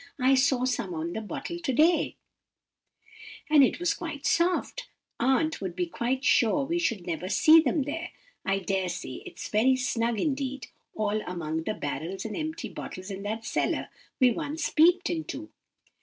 [0.19, 2.15] I saw some on the bottle to day,
[3.51, 4.87] and it was quite soft.
[5.19, 8.09] Aunt would be quite sure we should never see them there.
[8.43, 13.21] I dare say it's very snug indeed all among the barrels and empty bottles in
[13.21, 15.51] that cellar we once peeped into.